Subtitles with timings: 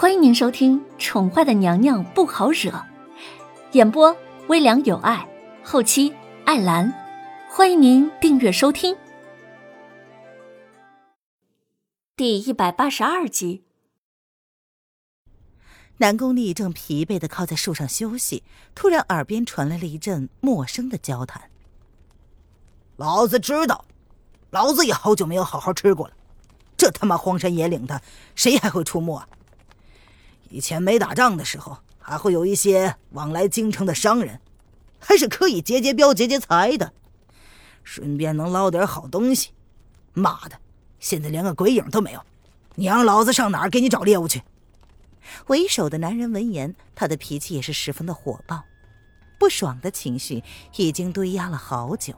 [0.00, 2.70] 欢迎您收听《宠坏的娘娘不好惹》，
[3.72, 5.28] 演播微凉有爱，
[5.64, 6.14] 后期
[6.44, 6.94] 艾兰。
[7.50, 8.96] 欢迎您订阅收听。
[12.14, 13.64] 第一百八十二集，
[15.96, 18.44] 南宫丽正疲惫的靠在树上休息，
[18.76, 21.50] 突然耳边传来了一阵陌生的交谈。
[22.94, 23.84] 老子知道，
[24.50, 26.14] 老子也好久没有好好吃过了。
[26.76, 28.00] 这他妈荒山野岭的，
[28.36, 29.28] 谁还会出没啊？
[30.48, 34.40] 以前没打仗的时候，还会有一些往来京城的商人，
[34.98, 36.92] 还是可以结结镖、结结财的，
[37.84, 39.50] 顺便能捞点好东西。
[40.14, 40.58] 妈的，
[40.98, 42.20] 现在连个鬼影都没有，
[42.76, 44.42] 你让老子上哪儿给你找猎物去？
[45.48, 48.64] 为首的男人闻言，他的脾气也是十分的火爆，
[49.38, 50.42] 不爽的情绪
[50.76, 52.14] 已经堆压了好久。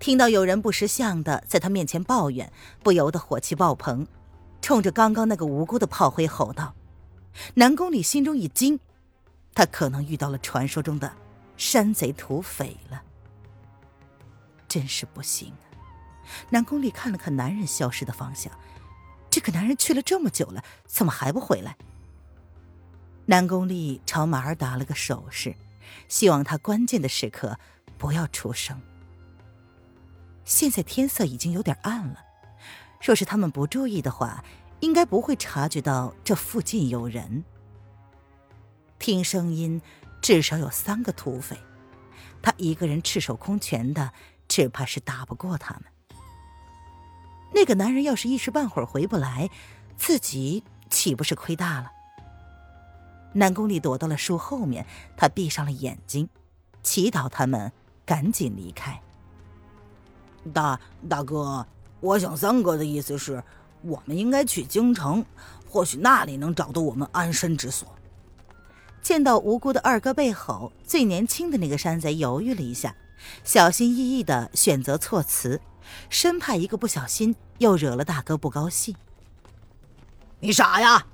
[0.00, 4.04] 听到有人不识相的在他面前抱怨，不由得火气爆棚，
[4.60, 6.74] 冲着刚刚那个无辜的炮灰吼道。
[7.54, 8.78] 南宫里心中一惊，
[9.54, 11.12] 他可能遇到了传说中的
[11.56, 13.02] 山贼土匪了。
[14.68, 15.64] 真是不行啊！
[16.50, 18.52] 南宫里看了看男人消失的方向，
[19.28, 21.76] 这个男人去了这么久了，怎么还不回来？
[23.26, 25.54] 南宫丽朝马儿打了个手势，
[26.08, 27.58] 希望他关键的时刻
[27.98, 28.80] 不要出声。
[30.44, 32.24] 现在天色已经有点暗了，
[33.00, 34.44] 若是他们不注意的话。
[34.82, 37.44] 应该不会察觉到这附近有人。
[38.98, 39.80] 听声音，
[40.20, 41.56] 至少有三个土匪，
[42.42, 44.12] 他一个人赤手空拳的，
[44.48, 45.84] 只怕是打不过他们。
[47.54, 49.48] 那个男人要是一时半会儿回不来，
[49.96, 51.92] 自己岂不是亏大了？
[53.34, 54.84] 南宫丽躲到了树后面，
[55.16, 56.28] 他闭上了眼睛，
[56.82, 57.70] 祈祷他们
[58.04, 59.00] 赶紧离开。
[60.52, 61.64] 大大哥，
[62.00, 63.40] 我想三哥的意思是。
[63.82, 65.24] 我们应该去京城，
[65.68, 67.88] 或许那里能找到我们安身之所。
[69.02, 72.94] 见到无辜的二哥被吼，最年轻的那个山贼犹豫了一下，
[73.42, 75.60] 小心翼翼的选择措辞，
[76.08, 78.94] 生怕一个不小心又惹了大哥不高兴。
[80.38, 81.06] 你傻呀！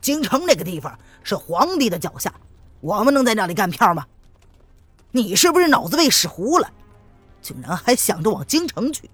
[0.00, 2.32] 京城那个地方是皇帝的脚下，
[2.80, 4.06] 我们能在那里干票吗？
[5.10, 6.70] 你是不是脑子被使糊了？
[7.42, 9.10] 竟然还想着往京城去！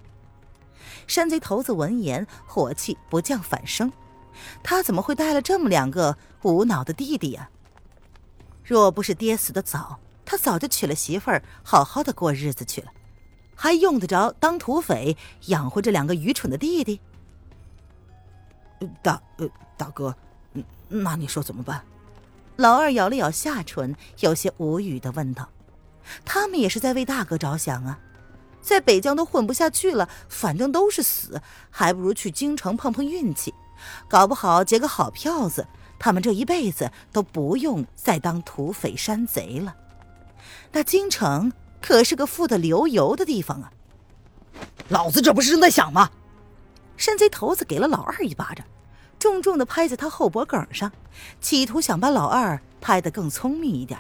[1.07, 3.93] 山贼头子闻言，火气不降反升。
[4.63, 7.51] 他怎么会带了这么两个无脑的弟弟呀？
[8.65, 12.89] 若不是爹死的早，他早就娶了媳妇儿，好好的过日子去了，
[13.55, 17.01] 还用得着当土匪养活这两个愚蠢的弟弟？
[19.03, 20.17] 大呃大哥，
[20.89, 21.85] 那你说怎么办？
[22.57, 25.49] 老二咬了咬下唇，有些无语的问道
[26.25, 27.99] ：“他们也是在为大哥着想啊。”
[28.63, 33.53] 在北疆都混不下去了，反正都是死，还不如去京城碰碰运气，
[34.09, 35.67] 搞不好结个好票子，
[35.99, 39.77] 他们这一辈子都不用再当土匪山贼了。
[40.71, 43.73] 那京城可是个富得流油的地方啊！
[44.89, 46.11] 老子这不是正在想吗？
[46.97, 48.65] 山贼头子给了老二一巴掌，
[49.19, 50.93] 重重的拍在他后脖梗上，
[51.41, 53.99] 企图想把老二拍得更聪明一点。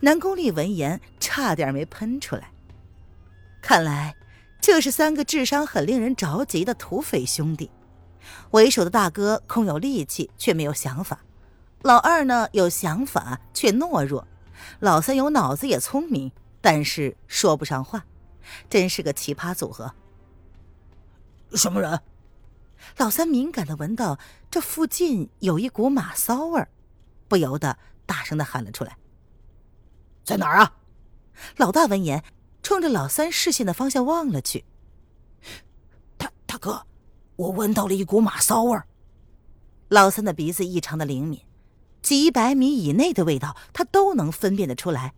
[0.00, 2.50] 南宫丽闻言，差点没喷出来。
[3.64, 4.14] 看来，
[4.60, 7.70] 这是三个智商很令人着急的土匪兄弟。
[8.50, 11.16] 为首的大哥空有力气，却没有想法；
[11.80, 14.22] 老二呢，有想法却懦弱；
[14.80, 16.30] 老三有脑子也聪明，
[16.60, 18.04] 但是说不上话，
[18.68, 19.94] 真是个奇葩组合。
[21.54, 21.98] 什么人？
[22.98, 24.18] 老三敏感的闻到
[24.50, 26.68] 这附近有一股马骚味儿，
[27.28, 28.98] 不由得大声的喊了出来
[30.22, 30.74] ：“在哪儿啊？”
[31.56, 32.22] 老大闻言。
[32.64, 34.64] 冲着老三视线的方向望了去，
[36.16, 36.86] 大大哥，
[37.36, 38.86] 我闻到了一股马骚味儿。
[39.88, 41.42] 老三的鼻子异常的灵敏，
[42.00, 45.12] 几百米以内的味道他都能分辨得出来。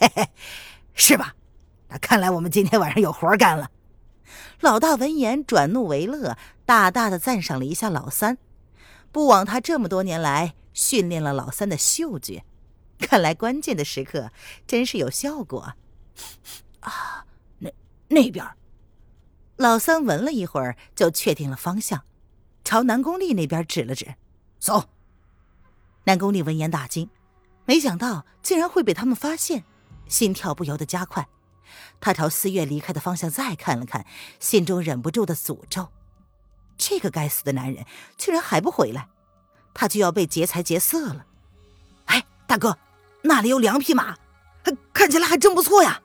[0.00, 0.28] 嘿嘿，
[0.92, 1.36] 是吧？
[1.88, 3.70] 那看来我们今天晚上有活干了。
[4.58, 8.38] 老大闻言转怒为乐，大大的赞赏了一下老三，
[9.12, 12.44] 不枉他这么多年来训练了老三的嗅觉，
[12.98, 14.32] 看来关键的时刻
[14.66, 15.74] 真是有效果。
[16.80, 17.26] 啊，
[17.58, 17.72] 那
[18.08, 18.46] 那边，
[19.56, 22.04] 老三闻了一会儿，就确定了方向，
[22.64, 24.14] 朝南宫丽那边指了指，
[24.58, 24.90] 走。
[26.04, 27.08] 南宫丽闻言大惊，
[27.64, 29.64] 没想到竟然会被他们发现，
[30.06, 31.28] 心跳不由得加快。
[31.98, 34.04] 他朝思月离开的方向再看了看，
[34.38, 35.88] 心中忍不住的诅咒：
[36.76, 37.86] 这个该死的男人
[38.18, 39.08] 居然还不回来，
[39.72, 41.26] 他就要被劫财劫色了。
[42.04, 42.76] 哎，大哥，
[43.22, 44.18] 那里有两匹马。
[44.92, 46.00] 看起来还真不错呀！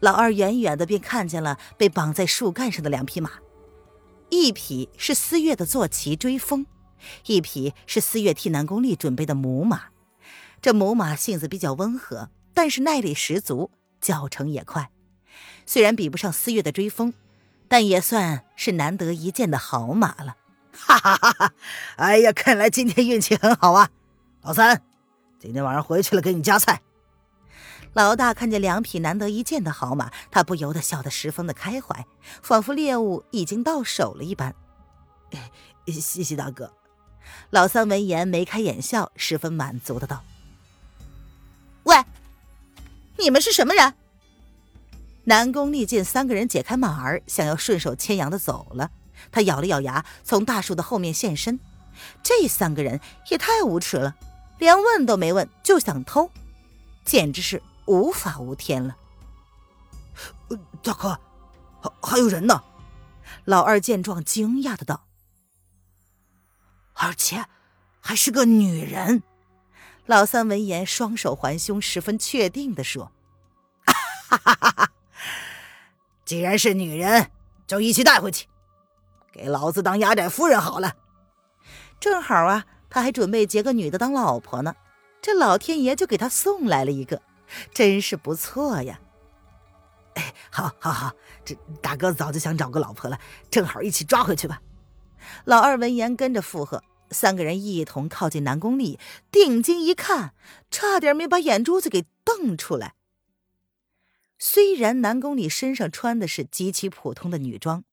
[0.00, 3.30] 老二远远的便看见了被绑在树干上的两匹马，
[4.30, 6.66] 一匹是思月的坐骑追风，
[7.26, 9.82] 一匹是思月替南宫丽准备的母马。
[10.60, 13.70] 这母马性子比较温和，但是耐力十足，
[14.00, 14.90] 脚程也快。
[15.66, 17.14] 虽然比不上思月的追风，
[17.68, 20.36] 但也算是难得一见的好马了。
[20.72, 21.52] 哈哈哈哈！
[21.96, 23.90] 哎呀，看来今天运气很好啊！
[24.42, 24.82] 老三，
[25.38, 26.80] 今天晚上回去了给你夹菜。
[27.94, 32.06] 老大看见两匹难得一见的好马，他不由得笑得十分的开怀，
[32.42, 34.54] 仿佛猎物已经到手了一般。
[35.86, 36.72] 谢谢大哥。
[37.50, 40.24] 老三闻言眉开眼笑，十分满足的道
[41.84, 41.96] ：“喂，
[43.18, 43.94] 你们是什么人？”
[45.24, 48.90] 南宫利见三个人解开马儿，想要顺手牵羊的走了，
[49.30, 51.60] 他咬了咬牙，从大树的后面现身。
[52.22, 53.00] 这三个人
[53.30, 54.16] 也太无耻了，
[54.58, 56.30] 连问都没问就想偷，
[57.04, 57.62] 简直是……
[57.86, 58.96] 无法无天了，
[60.82, 61.18] 大哥，
[61.80, 62.62] 还还有人呢！
[63.44, 65.06] 老二见状惊讶的道
[66.94, 67.44] ：“而且
[68.00, 69.22] 还是个女人。”
[70.06, 73.10] 老三闻言双手环胸，十分确定的说
[73.84, 74.92] ：“哈哈哈哈！
[76.24, 77.30] 既然是女人，
[77.66, 78.46] 就一起带回去，
[79.32, 80.94] 给老子当压寨夫人好了。
[81.98, 84.74] 正好啊，他还准备结个女的当老婆呢，
[85.20, 87.20] 这老天爷就给他送来了一个。”
[87.72, 89.00] 真是不错呀！
[90.14, 91.12] 哎，好，好，好，
[91.44, 93.18] 这大哥早就想找个老婆了，
[93.50, 94.60] 正好一起抓回去吧。
[95.44, 98.98] 老二闻言跟着附和，三个人一同靠近南宫丽，
[99.30, 100.34] 定睛一看，
[100.70, 102.94] 差点没把眼珠子给瞪出来。
[104.38, 107.84] 虽然南宫丽身上穿的是极其普通的女装，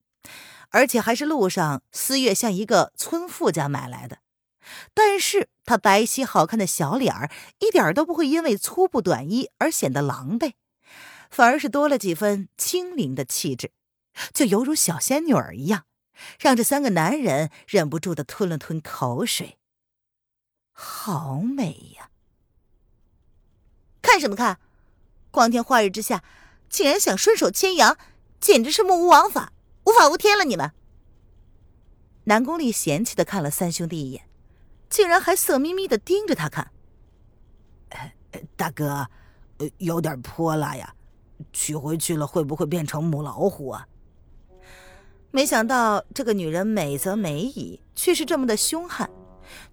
[0.70, 4.18] 而且还是路上思月向一个村妇家买来的。
[4.94, 10.54] 但是她白皙好看的小脸儿，一点都不会因为粗布短衣而显得狼狈，
[11.30, 13.71] 反而是多了几分清灵的气质，
[14.33, 15.86] 就犹如小仙女儿一样，
[16.39, 19.57] 让这三个男人忍不住的吞了吞口水。
[20.71, 22.10] 好美呀！
[24.01, 24.60] 看什么看？
[25.30, 26.24] 光天化日之下，
[26.69, 27.98] 竟然想顺手牵羊，
[28.39, 29.51] 简直是目无王法，
[29.86, 30.45] 无法无天了！
[30.45, 30.71] 你们。
[32.24, 34.29] 南宫丽嫌弃的看了三兄弟一眼。
[34.90, 36.72] 竟然还色眯眯的盯着他看，
[38.56, 39.08] 大哥，
[39.78, 40.94] 有点泼辣呀，
[41.54, 43.88] 娶回去了会不会变成母老虎啊？
[45.32, 49.10] 没想到这个女人美则美矣，却是这么的凶悍。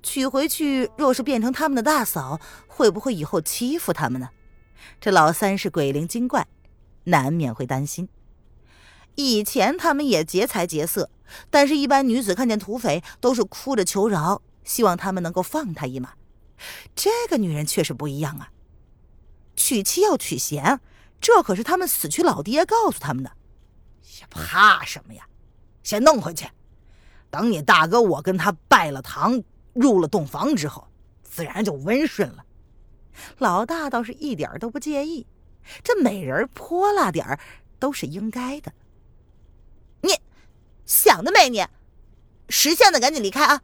[0.02, 4.28] 娶回去若是变成他们的大嫂，会不会以后欺负他们呢？
[5.00, 6.46] 这老三是鬼灵精怪，
[7.04, 8.08] 难免会担心。
[9.14, 11.08] 以前他们也劫财劫色，
[11.48, 14.42] 但是一般女子看见土匪都是哭着求饶。
[14.66, 16.14] 希望他们能够放他一马，
[16.94, 18.50] 这个女人确实不一样啊！
[19.54, 20.80] 娶妻要娶贤，
[21.20, 23.32] 这可是他们死去老爹告诉他们的。
[24.20, 25.26] 也怕什么呀？
[25.82, 26.48] 先弄回去，
[27.30, 29.42] 等你大哥我跟他拜了堂，
[29.72, 30.88] 入了洞房之后，
[31.22, 32.44] 自然就温顺了。
[33.38, 35.26] 老大倒是一点都不介意，
[35.84, 37.38] 这美人泼辣点儿
[37.78, 38.72] 都是应该的。
[40.02, 40.18] 你
[40.84, 41.48] 想得美！
[41.48, 41.64] 你
[42.48, 43.62] 识相的赶紧离开啊！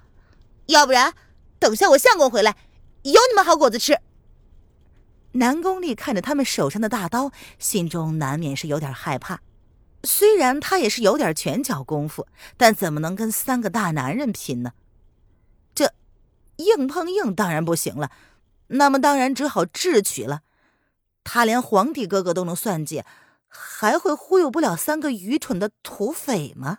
[0.73, 1.15] 要不然，
[1.59, 2.57] 等下我相公回来，
[3.03, 3.99] 有你们好果子吃。
[5.33, 9.41] 南宫丽看着他们手上的大刀，心中难免是有点害怕。
[10.05, 12.27] 虽然他也是有点拳脚功夫，
[12.57, 14.73] 但怎么能跟三个大男人拼呢？
[15.75, 15.93] 这
[16.57, 18.11] 硬碰硬当然不行了，
[18.69, 20.41] 那么当然只好智取了。
[21.23, 23.05] 他连皇帝哥哥都能算计，
[23.47, 26.79] 还会忽悠不了三个愚蠢的土匪吗？